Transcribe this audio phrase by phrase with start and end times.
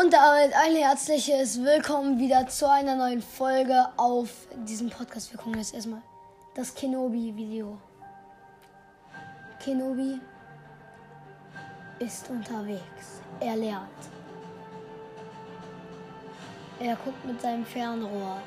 [0.00, 4.30] Und damit ein herzliches Willkommen wieder zu einer neuen Folge auf
[4.66, 5.30] diesem Podcast.
[5.30, 6.00] Wir gucken jetzt erstmal
[6.54, 7.76] das Kenobi-Video.
[9.62, 10.18] Kenobi
[11.98, 13.20] ist unterwegs.
[13.40, 13.88] Er lernt.
[16.78, 18.40] Er guckt mit seinem Fernrohr.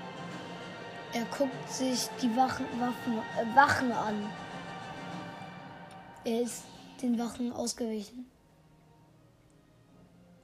[1.14, 4.28] Er guckt sich die Wachen, Waffen, äh, Wachen an.
[6.26, 6.64] Er ist
[7.00, 8.33] den Wachen ausgewichen.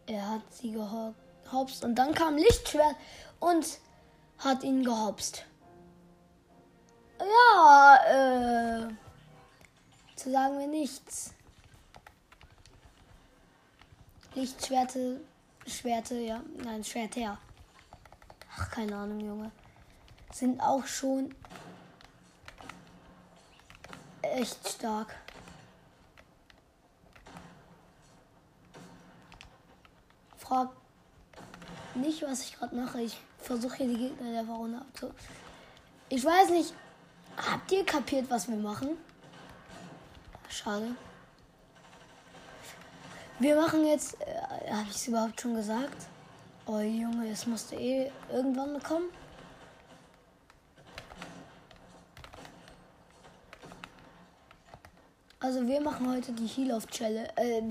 [0.09, 2.95] Er hat sie gehopst und dann kam Lichtschwert
[3.39, 3.79] und
[4.39, 5.45] hat ihn gehopst.
[7.19, 8.87] Ja, äh,
[10.15, 11.35] zu sagen wir nichts.
[14.33, 15.21] Lichtschwerte,
[15.67, 17.37] Schwerte, ja, nein, Schwerter.
[18.51, 19.51] Ach, keine Ahnung, Junge.
[20.33, 21.35] Sind auch schon
[24.23, 25.15] echt stark.
[30.49, 30.69] Frag
[31.93, 33.01] nicht, was ich gerade mache.
[33.01, 35.11] Ich versuche hier die Gegner der Runde abzu.
[36.09, 36.73] Ich weiß nicht.
[37.37, 38.97] Habt ihr kapiert, was wir machen?
[40.49, 40.95] Schade.
[43.37, 44.19] Wir machen jetzt.
[44.21, 46.07] Äh, Habe ich es überhaupt schon gesagt?
[46.65, 49.09] Oh Junge, es musste eh irgendwann kommen.
[55.39, 57.29] Also wir machen heute die Heal of Challenge.
[57.37, 57.61] Äh,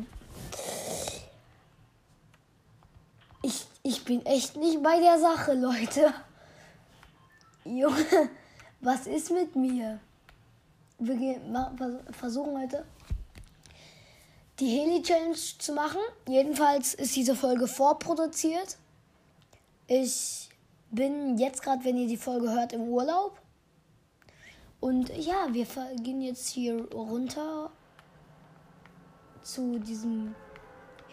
[3.89, 6.15] Ich bin echt nicht bei der Sache, Leute.
[7.65, 8.31] Junge,
[8.81, 10.01] was ist mit mir?
[10.99, 11.39] Wir
[12.13, 12.87] versuchen heute
[14.59, 16.01] die Heli-Challenge zu machen.
[16.27, 18.79] Jedenfalls ist diese Folge vorproduziert.
[19.87, 20.49] Ich
[20.91, 23.39] bin jetzt gerade, wenn ihr die Folge hört, im Urlaub.
[24.81, 25.67] Und ja, wir
[26.03, 27.71] gehen jetzt hier runter
[29.43, 30.35] zu diesem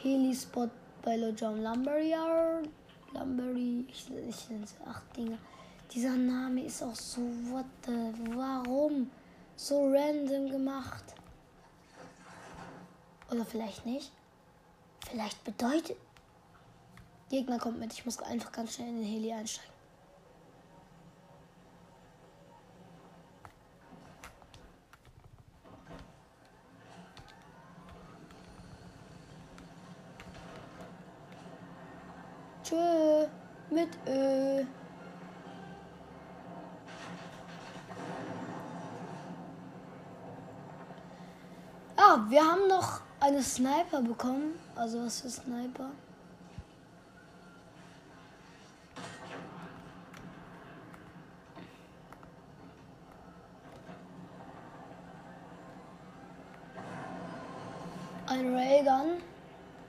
[0.01, 0.69] Heli-Spot
[1.01, 2.69] bei John Lumberyard.
[3.17, 5.37] Lumbery, ich, ich nenne es acht Dinge.
[5.91, 9.09] Dieser Name ist auch so, what the, warum?
[9.55, 11.03] So random gemacht.
[13.31, 14.11] Oder vielleicht nicht.
[15.09, 15.97] Vielleicht bedeutet.
[17.29, 19.74] Gegner kommt mit, ich muss einfach ganz schnell in den Heli einsteigen.
[33.75, 34.63] Mit Ö.
[41.97, 44.57] Ah, wir haben noch eine Sniper bekommen.
[44.75, 45.91] Also was für Sniper?
[58.27, 59.21] Ein Raygun.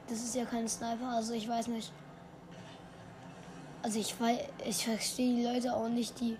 [0.08, 1.92] Das ist ja kein Sniper, also ich weiß nicht.
[3.86, 6.36] Also ich weiß, ich verstehe die Leute auch nicht, die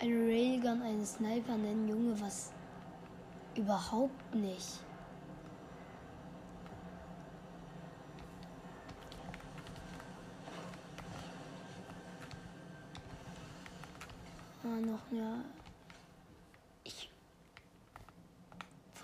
[0.00, 2.52] einen Railgun einen Sniper nennen, Junge, was
[3.54, 4.80] überhaupt nicht.
[14.62, 15.36] Ah, noch mehr.
[16.84, 17.10] Ich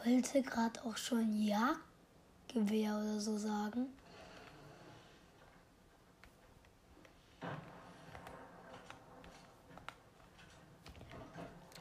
[0.04, 3.86] wollte gerade auch schon Jagdgewehr oder so sagen.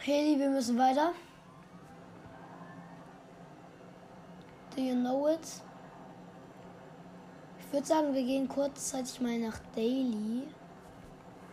[0.05, 1.13] Haley, wir müssen weiter.
[4.75, 5.39] Do you know it?
[7.57, 10.45] Ich würde sagen, wir gehen kurzzeitig mal nach Daily.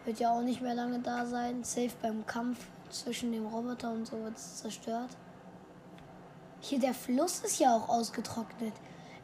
[0.04, 1.62] Wird ja auch nicht mehr lange da sein.
[1.62, 2.58] Safe beim Kampf
[2.88, 5.10] zwischen dem Roboter und so wird es zerstört.
[6.58, 8.74] Hier, der Fluss ist ja auch ausgetrocknet.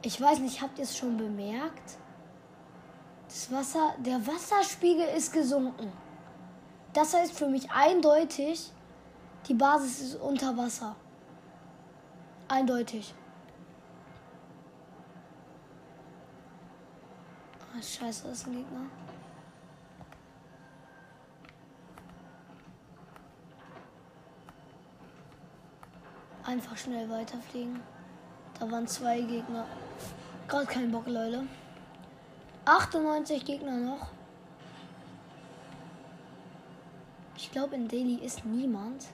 [0.02, 1.98] Ich weiß nicht, habt ihr es schon bemerkt?
[3.26, 5.90] Das Wasser, der Wasserspiegel ist gesunken.
[6.92, 8.70] Das heißt für mich eindeutig,
[9.48, 10.96] die Basis ist unter Wasser.
[12.48, 13.14] Eindeutig.
[17.76, 18.80] Oh, scheiße, das ist ein Gegner.
[26.44, 27.80] Einfach schnell weiterfliegen.
[28.58, 29.66] Da waren zwei Gegner.
[30.48, 31.46] Gerade kein Bock, Leute.
[32.64, 34.08] 98 Gegner noch.
[37.36, 39.06] Ich glaube, in Delhi ist niemand.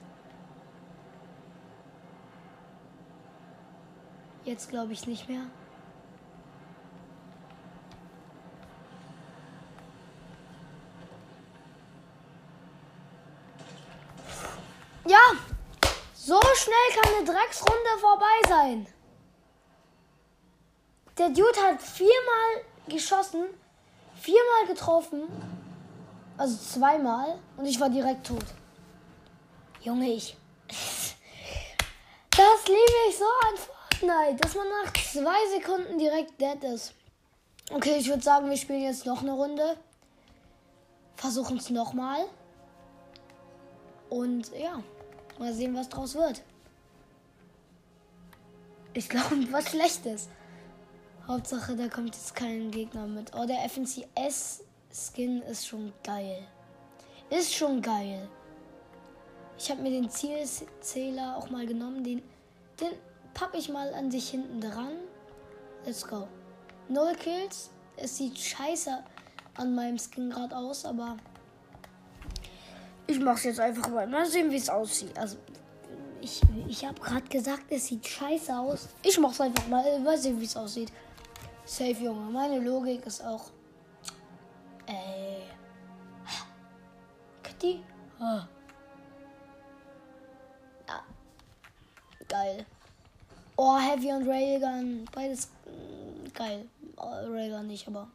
[4.44, 5.42] Jetzt glaube ich nicht mehr.
[15.06, 15.18] Ja,
[16.14, 18.86] so schnell kann eine Drecksrunde vorbei sein.
[21.18, 23.46] Der Dude hat viermal geschossen
[24.22, 25.22] viermal getroffen.
[26.38, 27.38] Also zweimal.
[27.56, 28.44] Und ich war direkt tot.
[29.82, 30.36] Junge, ich.
[32.34, 33.58] Das liebe ich so an
[34.02, 36.94] Fortnite, dass man nach zwei Sekunden direkt dead ist.
[37.70, 39.76] Okay, ich würde sagen, wir spielen jetzt noch eine Runde.
[41.16, 42.24] Versuchen es nochmal.
[44.10, 44.82] Und ja,
[45.38, 46.42] mal sehen, was draus wird.
[48.92, 50.28] Ich glaube, was Schlechtes.
[51.28, 53.32] Hauptsache, da kommt jetzt kein Gegner mit.
[53.34, 56.42] Oh, der FNCS-Skin ist schon geil.
[57.30, 58.28] Ist schon geil.
[59.56, 62.02] Ich habe mir den Zielzähler auch mal genommen.
[62.02, 62.22] Den,
[62.80, 62.90] den
[63.34, 64.96] pappe ich mal an sich hinten dran.
[65.84, 66.28] Let's go.
[66.88, 67.70] Null Kills.
[67.96, 69.02] Es sieht scheiße
[69.56, 71.16] an meinem Skin gerade aus, aber
[73.06, 74.06] ich mache es jetzt einfach mal.
[74.06, 75.16] Mal sehen, wie es aussieht.
[75.18, 75.36] Also,
[76.20, 78.88] ich, ich habe gerade gesagt, es sieht scheiße aus.
[79.02, 79.98] Ich mache es einfach mal.
[80.00, 80.92] Mal sehen, wie es aussieht.
[81.64, 82.30] Safe, Junge.
[82.30, 83.50] Meine Logik ist auch.
[84.86, 85.42] Ey.
[87.42, 87.82] Kitty?
[88.20, 88.40] Oh.
[90.88, 91.04] Ja.
[92.28, 92.66] Geil.
[93.64, 95.04] Oh, Heavy und Railgun.
[95.12, 96.68] Beides mm, geil.
[96.96, 98.08] Oh, Railgun nicht, aber.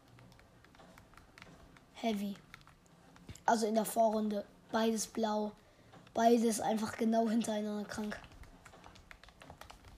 [1.93, 2.35] Heavy.
[3.45, 4.43] Also in der Vorrunde.
[4.73, 5.53] Beides blau.
[6.13, 8.19] Beides einfach genau hintereinander krank.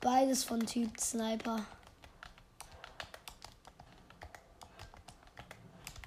[0.02, 1.66] Beides von Typ Sniper.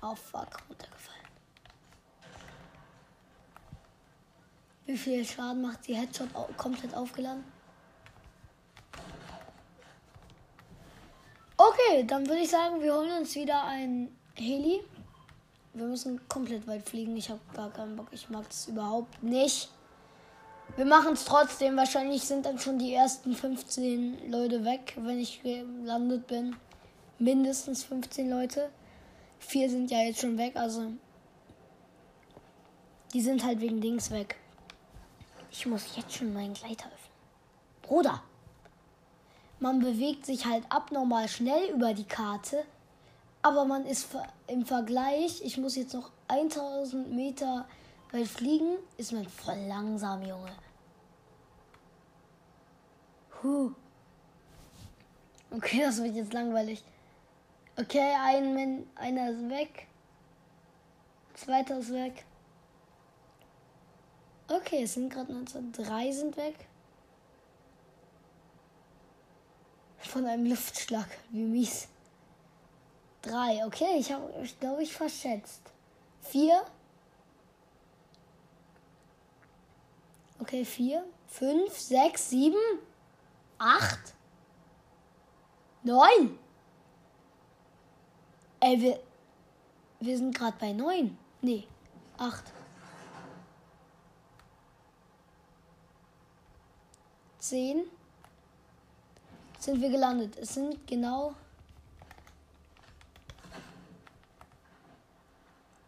[0.02, 1.26] Oh fuck, runtergefallen.
[4.86, 7.42] Wie viel Schaden macht die Headshot komplett aufgeladen?
[11.92, 14.80] Okay, dann würde ich sagen, wir holen uns wieder ein Heli.
[15.74, 17.14] Wir müssen komplett weit fliegen.
[17.18, 18.06] Ich habe gar keinen Bock.
[18.12, 19.68] Ich mag das überhaupt nicht.
[20.76, 21.76] Wir machen es trotzdem.
[21.76, 26.56] Wahrscheinlich sind dann schon die ersten 15 Leute weg, wenn ich gelandet bin.
[27.18, 28.70] Mindestens 15 Leute.
[29.38, 30.92] Vier sind ja jetzt schon weg, also.
[33.12, 34.36] Die sind halt wegen Dings weg.
[35.50, 37.12] Ich muss jetzt schon meinen Gleiter öffnen.
[37.82, 38.22] Bruder!
[39.62, 42.64] Man bewegt sich halt abnormal schnell über die Karte.
[43.42, 44.08] Aber man ist
[44.48, 47.68] im Vergleich, ich muss jetzt noch 1000 Meter
[48.10, 50.50] weit fliegen, ist man voll langsam, Junge.
[53.40, 53.70] Huh.
[55.52, 56.82] Okay, das wird jetzt langweilig.
[57.78, 59.86] Okay, ein, einer ist weg.
[61.34, 62.24] Zweiter ist weg.
[64.48, 65.70] Okay, es sind gerade 19.
[65.70, 66.66] Drei sind weg.
[70.08, 71.08] Von einem Luftschlag.
[71.30, 71.88] Wie mies.
[73.22, 73.64] Drei.
[73.64, 75.62] Okay, ich habe, ich glaube, ich verschätzt.
[76.20, 76.64] Vier.
[80.40, 81.04] Okay, vier.
[81.28, 82.58] Fünf, sechs, sieben,
[83.58, 84.12] acht,
[85.82, 86.38] neun.
[88.60, 89.00] Ey, wir,
[90.00, 91.16] wir sind gerade bei neun.
[91.40, 91.66] Nee,
[92.18, 92.44] acht.
[97.38, 97.84] Zehn.
[99.62, 100.36] Sind wir gelandet.
[100.38, 101.36] Es sind genau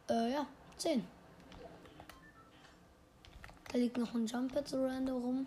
[0.08, 1.04] Äh, ja, 10.
[3.72, 5.46] Da liegt noch ein Jump Pad so random rum.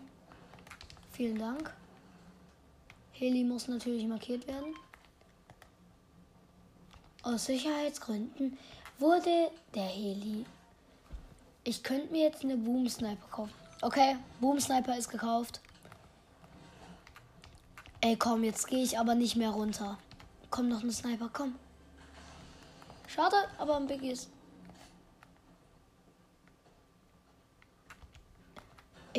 [1.12, 1.72] Vielen Dank.
[3.12, 4.74] Heli muss natürlich markiert werden.
[7.22, 8.58] Aus Sicherheitsgründen
[8.98, 10.44] wurde der Heli.
[11.64, 13.54] Ich könnte mir jetzt eine Boom Sniper kaufen.
[13.80, 15.62] Okay, Boom Sniper ist gekauft.
[18.00, 19.98] Ey, komm, jetzt gehe ich aber nicht mehr runter.
[20.50, 21.56] Komm noch ein Sniper, komm.
[23.06, 24.28] Schade, aber ein Biggie ist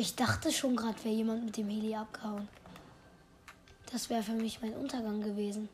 [0.00, 2.48] Ich dachte schon gerade, wäre jemand mit dem Heli abgehauen.
[3.92, 5.68] Das wäre für mich mein Untergang gewesen.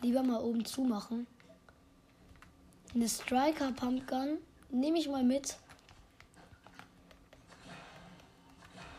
[0.00, 1.26] Lieber mal oben zumachen.
[2.94, 4.38] Eine Striker Pumpgun
[4.70, 5.58] nehme ich mal mit.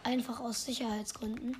[0.10, 1.56] Einfach aus Sicherheitsgründen.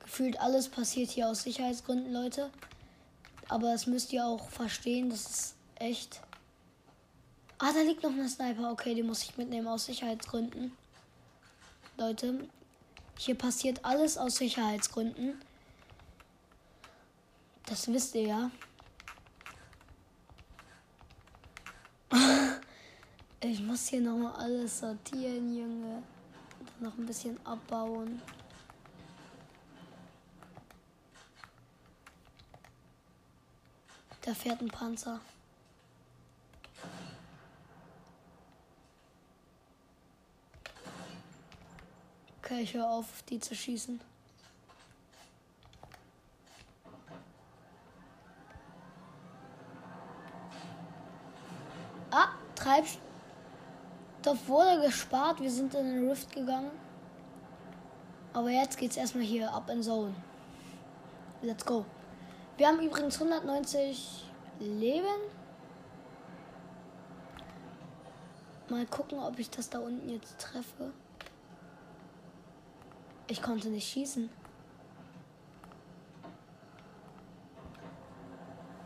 [0.00, 2.50] Gefühlt alles passiert hier aus Sicherheitsgründen, Leute.
[3.48, 6.20] Aber es müsst ihr auch verstehen, das ist echt.
[7.58, 8.72] Ah, da liegt noch eine Sniper.
[8.72, 10.72] Okay, die muss ich mitnehmen aus Sicherheitsgründen.
[11.96, 12.48] Leute,
[13.16, 15.40] hier passiert alles aus Sicherheitsgründen.
[17.66, 18.50] Das wisst ihr ja.
[23.44, 26.04] Ich muss hier nochmal alles sortieren, Junge.
[26.78, 28.22] Noch ein bisschen abbauen.
[34.20, 35.20] Da fährt ein Panzer.
[42.38, 44.00] Okay, ich höre auf, die zu schießen.
[52.12, 53.11] Ah, Treibstoff
[54.46, 55.40] wurde gespart.
[55.40, 56.70] Wir sind in den Rift gegangen.
[58.32, 60.14] Aber jetzt geht's erstmal hier ab in Zone.
[61.42, 61.84] Let's go.
[62.56, 64.24] Wir haben übrigens 190
[64.60, 65.06] Leben.
[68.68, 70.92] Mal gucken, ob ich das da unten jetzt treffe.
[73.26, 74.30] Ich konnte nicht schießen.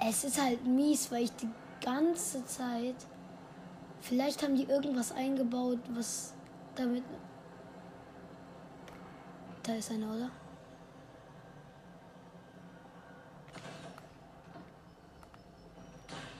[0.09, 1.49] Es ist halt mies, weil ich die
[1.85, 2.95] ganze Zeit.
[4.09, 6.33] Vielleicht haben die irgendwas eingebaut, was
[6.77, 7.03] damit.
[9.65, 10.31] Da ist einer, oder?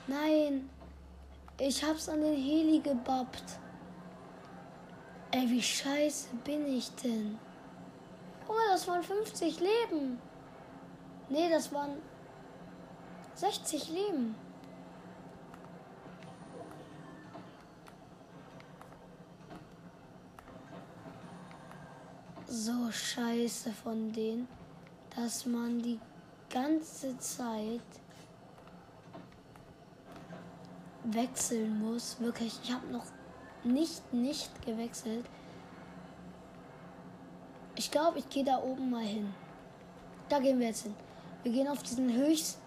[0.07, 0.69] Nein.
[1.59, 3.59] Ich hab's an den Heli gebappt.
[5.31, 7.37] Ey, wie scheiße bin ich denn?
[8.47, 10.21] Oh, das waren 50 Leben.
[11.27, 11.97] Nee, das waren
[13.35, 14.46] 60 Leben.
[22.59, 24.47] So scheiße von denen,
[25.15, 25.99] dass man die
[26.49, 27.81] ganze Zeit
[31.03, 32.19] wechseln muss.
[32.19, 33.05] Wirklich, ich habe noch
[33.63, 35.23] nicht, nicht gewechselt.
[37.75, 39.31] Ich glaube, ich gehe da oben mal hin.
[40.27, 40.95] Da gehen wir jetzt hin.
[41.43, 42.59] Wir gehen auf diesen höchsten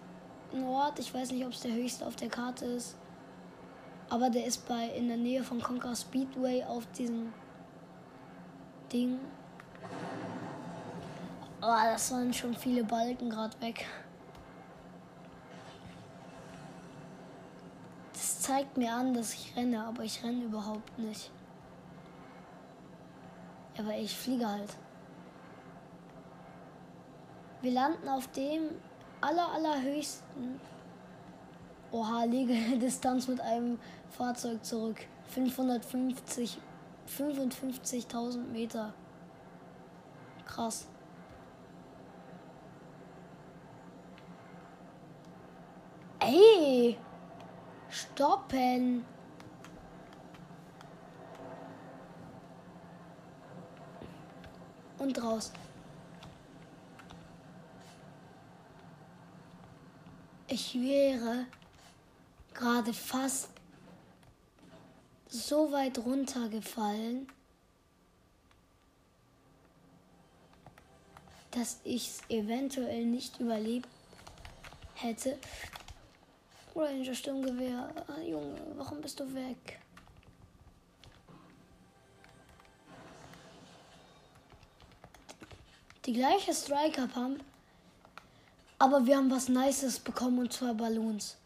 [0.63, 0.99] Ort.
[0.99, 2.95] Ich weiß nicht, ob es der höchste auf der Karte ist.
[4.07, 7.33] Aber der ist bei in der Nähe von Conquer Speedway auf diesem
[8.93, 9.19] Ding.
[11.63, 13.85] Oh, das waren schon viele Balken gerade weg.
[18.13, 21.29] Das zeigt mir an, dass ich renne, aber ich renne überhaupt nicht.
[23.77, 24.75] Aber ich fliege halt.
[27.61, 28.69] Wir landen auf dem
[29.21, 30.59] aller, allerhöchsten.
[31.91, 33.77] Oha, Distanz mit einem
[34.09, 35.05] Fahrzeug zurück.
[35.27, 36.57] 550,
[37.07, 38.93] 55.000 Meter.
[40.53, 40.85] Krass.
[46.19, 46.97] Ey!
[47.89, 49.05] Stoppen!
[54.97, 55.53] Und raus.
[60.47, 61.45] Ich wäre
[62.53, 63.49] gerade fast
[65.29, 67.27] so weit runtergefallen,
[71.51, 73.87] dass ich es eventuell nicht überlebt
[74.95, 75.37] hätte.
[76.75, 79.79] Ranger Sturmgewehr, ah, Junge, warum bist du weg?
[86.05, 87.43] Die gleiche Striker Pump
[88.81, 91.37] aber wir haben was Nices bekommen und zwar Ballons.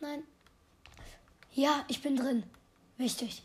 [0.00, 0.24] Nein.
[1.60, 2.42] Ja, ich bin drin.
[2.96, 3.42] Wichtig.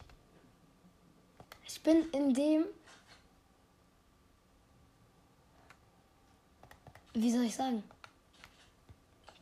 [1.67, 2.63] Ich bin in dem
[7.13, 7.83] Wie soll ich sagen?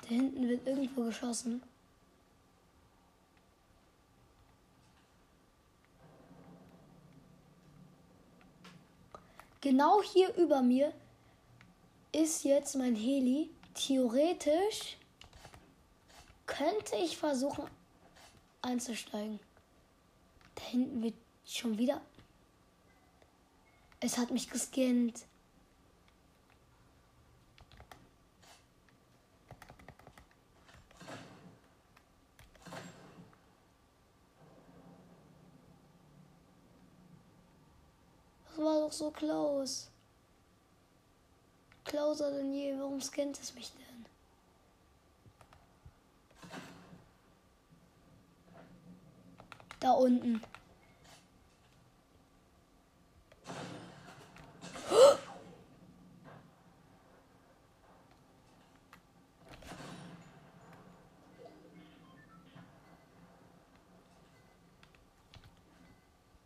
[0.01, 1.61] Da hinten wird irgendwo geschossen.
[9.61, 10.91] Genau hier über mir
[12.11, 13.51] ist jetzt mein Heli.
[13.75, 14.97] Theoretisch
[16.47, 17.67] könnte ich versuchen
[18.63, 19.39] einzusteigen.
[20.55, 21.15] Da hinten wird
[21.45, 22.01] schon wieder.
[23.99, 25.25] Es hat mich gescannt.
[38.63, 39.87] war doch so close.
[41.85, 42.77] Closer denn je.
[42.77, 44.12] Warum scannt es mich denn?
[49.83, 50.41] Da unten.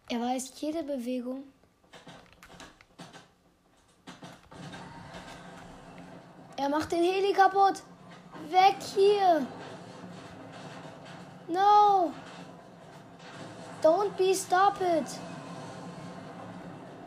[0.10, 1.44] Er weiß jede Bewegung.
[6.56, 7.84] Er macht den Heli kaputt.
[8.50, 9.46] Weg hier.
[11.48, 12.14] No.
[13.88, 15.06] Don't be stupid.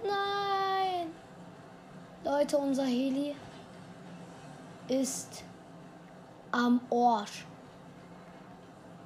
[0.03, 1.11] Nein.
[2.25, 3.37] Leute, unser Heli
[4.89, 5.45] ist
[6.51, 7.45] am Arsch.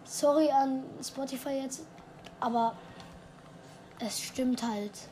[0.04, 1.84] Sorry an Spotify jetzt,
[2.38, 2.76] aber
[3.98, 5.08] es stimmt halt.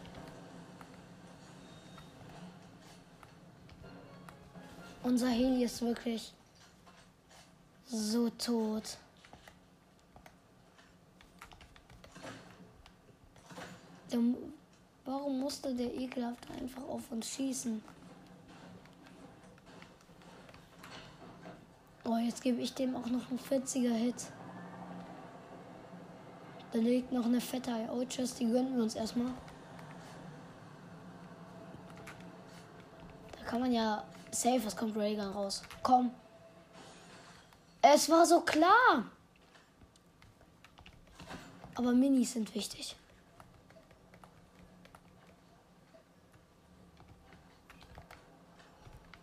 [5.03, 6.33] Unser Heli ist wirklich
[7.87, 8.99] so tot.
[14.13, 14.21] Der,
[15.07, 17.83] warum musste der ekelhaft einfach auf uns schießen?
[22.05, 24.27] Oh, jetzt gebe ich dem auch noch einen 40er Hit.
[26.73, 29.33] Da liegt noch eine fette IO-Chest, die gönnen wir uns erstmal.
[33.39, 35.63] Da kann man ja safe, was kommt Raygun raus.
[35.83, 36.11] Komm.
[37.81, 39.05] Es war so klar.
[41.75, 42.97] Aber Minis sind wichtig.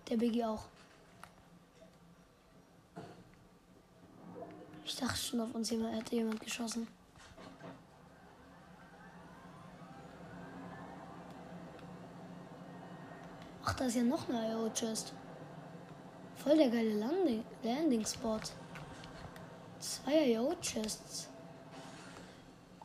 [0.09, 0.65] Der Biggie auch.
[4.83, 6.87] Ich dachte schon, auf uns jemand, hätte jemand geschossen.
[13.63, 15.13] Ach, da ist ja noch eine IO-Chest.
[16.37, 18.39] Voll der geile Landing, Landing Spot.
[19.79, 21.29] Zwei IO-Chests.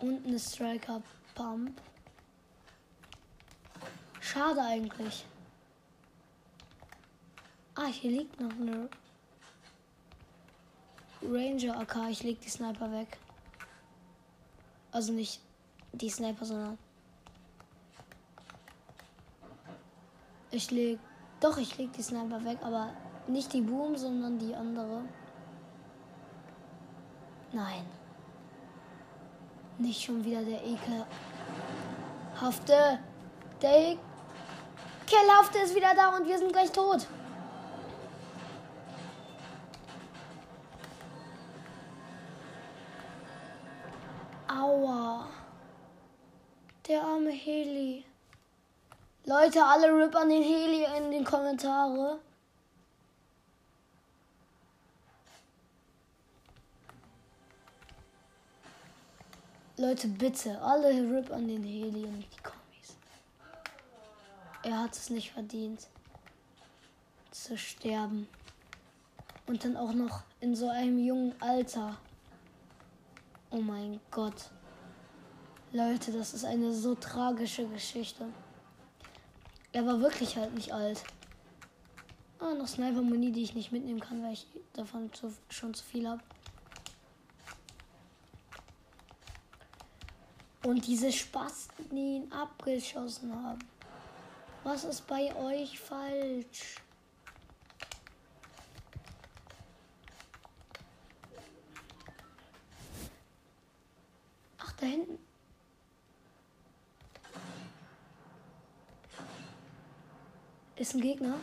[0.01, 1.03] Und eine Striker
[1.35, 1.81] Pump.
[4.21, 5.25] Schade eigentlich.
[7.77, 8.89] Ah, hier liegt noch eine
[11.23, 11.97] Ranger AK.
[12.11, 13.19] Ich leg die Sniper weg.
[14.93, 15.41] Also nicht
[15.93, 16.79] die Sniper, sondern
[20.53, 21.01] ich leg
[21.41, 22.91] doch, ich leg die Sniper weg, aber
[23.27, 25.03] nicht die Boom, sondern die andere.
[27.53, 27.85] Nein.
[29.79, 31.09] Nicht schon wieder der ekelhafte.
[33.61, 33.97] Der
[35.07, 37.09] ekelhafte ist wieder da und wir sind gleich tot.
[49.45, 52.19] Leute, alle Rip an den Heli in den Kommentare.
[59.77, 62.97] Leute, bitte, alle RIP an den Heli und die Kommis.
[64.63, 65.89] Er hat es nicht verdient,
[67.31, 68.27] zu sterben.
[69.47, 71.99] Und dann auch noch in so einem jungen Alter.
[73.51, 74.49] Oh mein Gott.
[75.73, 78.25] Leute, das ist eine so tragische Geschichte.
[79.75, 81.03] Er war wirklich halt nicht alt.
[82.39, 86.09] Ah, noch Sniper-Muni, die ich nicht mitnehmen kann, weil ich davon zu, schon zu viel
[86.09, 86.23] habe.
[90.63, 93.59] Und diese Spasten, die ihn abgeschossen haben.
[94.63, 96.77] Was ist bei euch falsch?
[104.59, 105.24] Ach, da hinten.
[110.77, 111.37] Ist ein Gegner.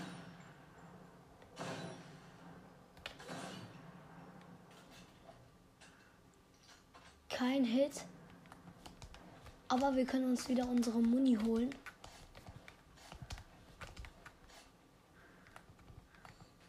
[7.30, 8.04] Kein Hit.
[9.70, 11.74] Aber wir können uns wieder unsere Muni holen.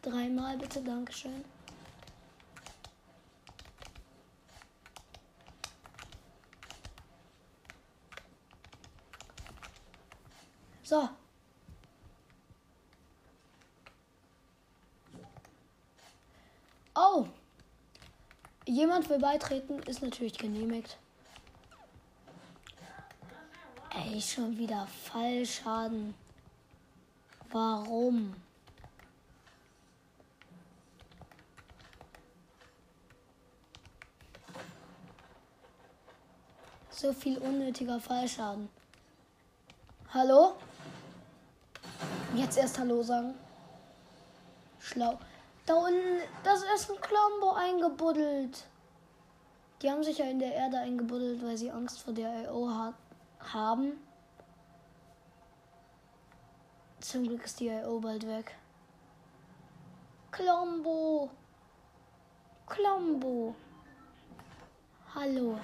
[0.01, 1.43] Dreimal bitte, Dankeschön.
[10.83, 11.09] So.
[16.95, 17.27] Oh.
[18.83, 20.97] Jemand will beitreten, ist natürlich genehmigt.
[23.91, 26.13] Ey, schon wieder Fallschaden.
[27.49, 28.35] Warum?
[36.89, 38.67] So viel unnötiger Fallschaden.
[40.13, 40.57] Hallo?
[42.35, 43.33] Jetzt erst Hallo sagen.
[44.81, 45.17] Schlau.
[45.65, 48.65] Da unten, das ist ein Klombo eingebuddelt.
[49.83, 52.95] Die haben sich ja in der Erde eingebuddelt, weil sie Angst vor der IO hat,
[53.39, 53.99] haben.
[57.01, 58.55] Zum Glück ist die IO bald weg.
[60.31, 61.29] Klombo.
[62.65, 63.53] Klombo.
[65.13, 65.59] Hallo.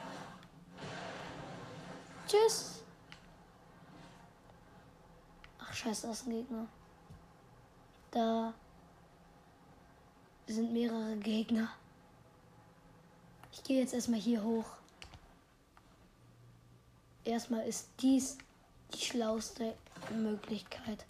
[2.27, 2.84] Tschüss.
[5.60, 6.67] Ach scheiße, das ist ein Gegner.
[8.12, 8.53] Da
[10.45, 11.69] sind mehrere Gegner
[13.69, 14.65] gehe jetzt erstmal hier hoch.
[17.23, 18.36] Erstmal ist dies
[18.95, 19.75] die schlauste
[20.12, 21.05] Möglichkeit.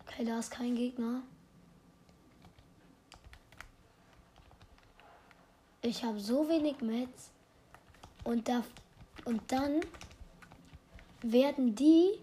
[0.00, 1.22] Okay, da ist kein Gegner.
[5.82, 7.30] Ich habe so wenig Mets.
[8.24, 8.64] Und, da,
[9.24, 9.82] und dann
[11.22, 12.18] werden die,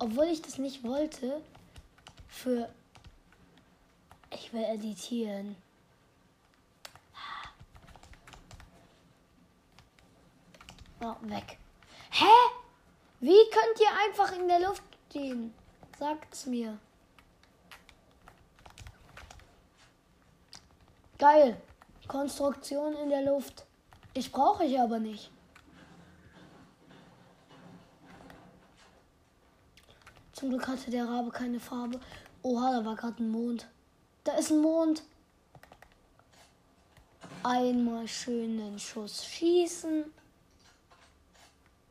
[0.00, 1.40] obwohl ich das nicht wollte,
[2.26, 2.68] für
[4.30, 5.56] ich will editieren.
[11.02, 11.58] Oh, weg.
[12.10, 12.24] Hä?
[13.20, 15.54] Wie könnt ihr einfach in der Luft stehen?
[15.98, 16.78] Sagt's mir.
[21.18, 21.60] Geil.
[22.06, 23.64] Konstruktion in der Luft.
[24.14, 25.30] Ich brauche ich aber nicht.
[30.32, 32.00] Zum Glück hatte der Rabe keine Farbe.
[32.42, 33.68] Oha, da war gerade ein Mond.
[34.24, 35.02] Da ist ein Mond.
[37.42, 40.04] Einmal schönen Schuss schießen.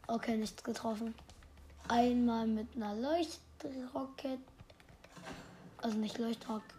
[0.08, 1.16] Okay, nichts getroffen.
[1.88, 4.40] Einmal mit einer Leuchtrocket.
[5.82, 6.76] Also nicht Leuchtrocket.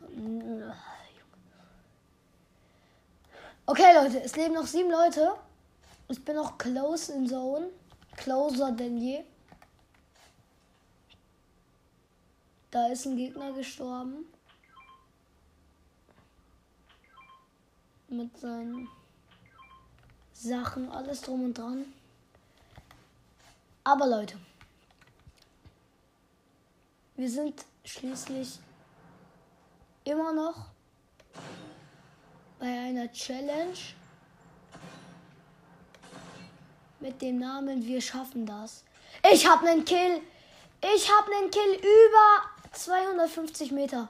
[3.66, 5.34] Okay, Leute, es leben noch sieben Leute.
[6.08, 7.70] Ich bin noch close in Zone.
[8.16, 9.24] Closer denn je.
[12.70, 14.26] Da ist ein Gegner gestorben.
[18.10, 18.88] Mit seinen
[20.32, 21.84] Sachen, alles drum und dran.
[23.84, 24.36] Aber Leute,
[27.14, 28.58] wir sind schließlich
[30.04, 30.66] immer noch
[32.58, 33.78] bei einer Challenge
[36.98, 38.84] mit dem Namen Wir schaffen das.
[39.32, 40.20] Ich habe einen Kill.
[40.94, 44.08] Ich habe einen Kill über 250 Meter.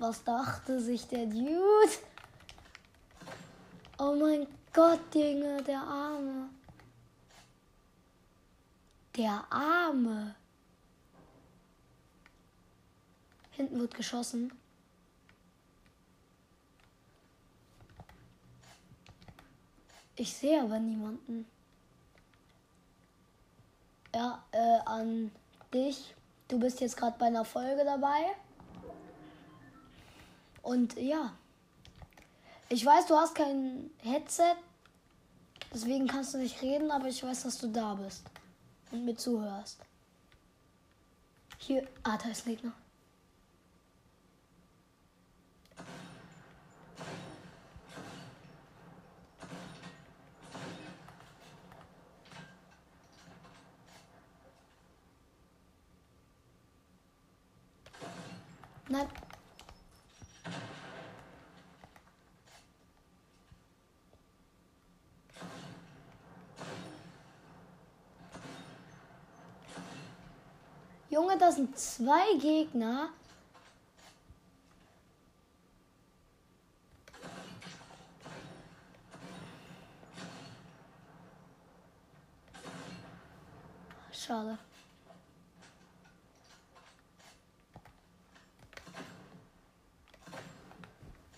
[0.00, 1.92] Was dachte sich der Dude?
[3.98, 6.48] Oh mein Gott, Junge, der Arme.
[9.14, 10.34] Der Arme.
[13.50, 14.50] Hinten wird geschossen.
[20.16, 21.46] Ich sehe aber niemanden.
[24.14, 25.30] Ja, äh, an
[25.74, 26.14] dich.
[26.48, 28.34] Du bist jetzt gerade bei einer Folge dabei.
[30.62, 31.32] Und ja.
[32.68, 34.56] Ich weiß, du hast kein Headset.
[35.72, 38.24] Deswegen kannst du nicht reden, aber ich weiß, dass du da bist.
[38.90, 39.80] Und mir zuhörst.
[41.58, 41.86] Hier.
[42.02, 42.72] Ah, da ist Gegner.
[58.88, 59.06] Nein.
[71.40, 73.08] Das sind zwei Gegner.
[84.12, 84.58] Schade.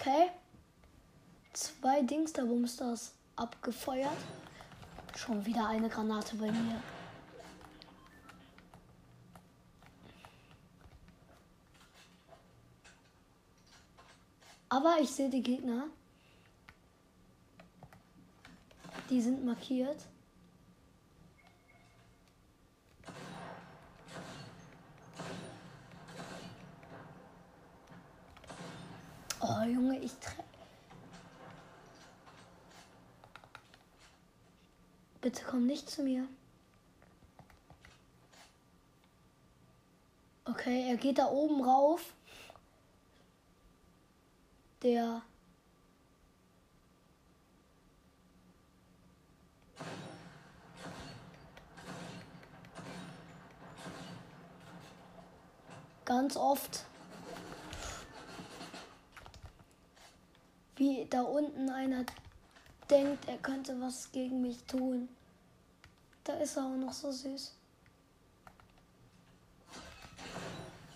[0.01, 0.31] Okay.
[1.53, 2.43] Zwei Dings, da
[2.77, 4.11] das abgefeuert.
[5.17, 6.83] Schon wieder eine Granate bei mir.
[14.73, 15.85] Aber ich sehe die Gegner.
[19.11, 19.99] Die sind markiert.
[29.41, 30.43] Oh Junge, ich treffe.
[35.21, 36.27] Bitte komm nicht zu mir.
[40.47, 42.15] Okay, er geht da oben rauf.
[44.83, 45.23] Der
[56.05, 56.85] ganz oft
[60.77, 62.05] wie da unten einer
[62.91, 65.09] denkt, er könnte was gegen mich tun.
[66.25, 67.55] Da ist er auch noch so süß.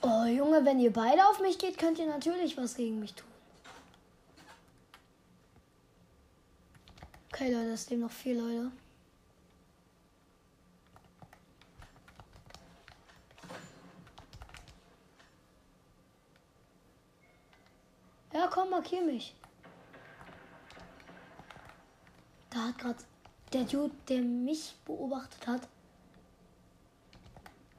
[0.02, 3.35] Oh Junge, wenn ihr beide auf mich geht, könnt ihr natürlich was gegen mich tun.
[7.38, 8.72] Okay, Leute, es leben noch vier Leute.
[18.32, 19.36] Ja, komm, markier mich.
[22.48, 23.04] Da hat gerade
[23.52, 25.68] der Dude, der mich beobachtet hat,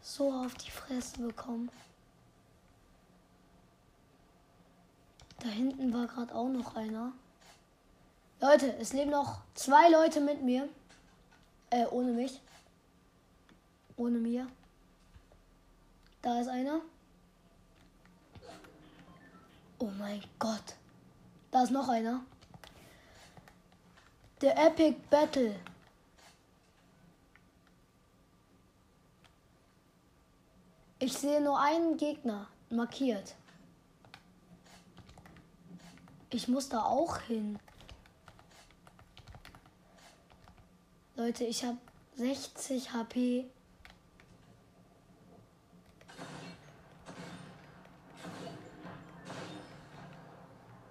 [0.02, 1.72] so auf die Fresse bekommen.
[5.40, 7.12] Da hinten war gerade auch noch einer.
[8.40, 10.70] Leute, es leben noch zwei Leute mit mir.
[11.72, 12.40] Äh, ohne mich.
[13.96, 14.48] Ohne mir.
[16.22, 16.82] Da ist einer.
[19.80, 20.76] Oh mein Gott.
[21.50, 22.22] Da ist noch einer.
[24.42, 25.56] Der Epic Battle.
[31.00, 33.36] Ich sehe nur einen Gegner markiert.
[36.30, 37.58] Ich muss da auch hin.
[41.18, 41.80] Leute, ich habe
[42.16, 43.50] 60 HP.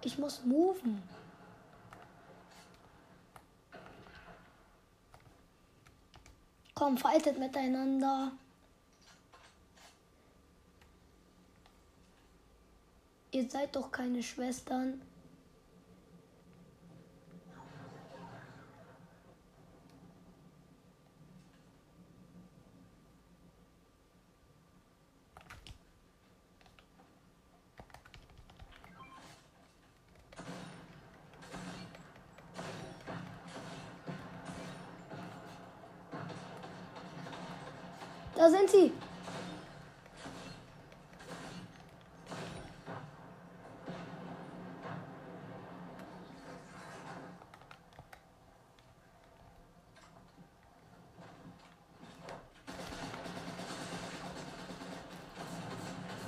[0.03, 1.01] Ich muss moven.
[6.75, 8.33] Komm, faltet miteinander.
[13.31, 15.01] Ihr seid doch keine Schwestern.
[38.37, 38.93] Da sind sie.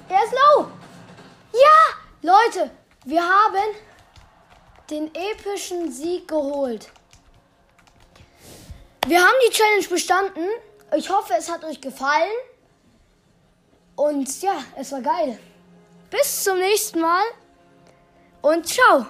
[0.10, 0.66] Er ist low.
[1.54, 1.78] Ja,
[2.24, 2.72] Leute,
[3.06, 3.76] wir haben
[4.90, 6.90] den epischen Sieg geholt.
[9.06, 10.50] Wir haben die Challenge bestanden.
[10.96, 12.32] Ich hoffe, es hat euch gefallen.
[13.96, 15.38] Und ja, es war geil.
[16.10, 17.24] Bis zum nächsten Mal
[18.42, 19.06] und ciao.